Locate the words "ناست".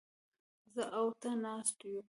1.43-1.77